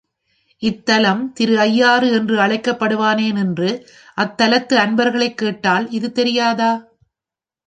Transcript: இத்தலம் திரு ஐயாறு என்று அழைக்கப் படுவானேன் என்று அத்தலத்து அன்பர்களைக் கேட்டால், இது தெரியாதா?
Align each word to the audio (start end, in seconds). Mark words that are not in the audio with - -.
இத்தலம் 0.63 1.33
திரு 1.33 1.59
ஐயாறு 1.59 2.11
என்று 2.11 2.39
அழைக்கப் 2.39 2.79
படுவானேன் 2.79 3.37
என்று 3.37 3.69
அத்தலத்து 4.17 4.75
அன்பர்களைக் 4.77 5.37
கேட்டால், 5.37 5.89
இது 5.89 6.11
தெரியாதா? 6.11 6.71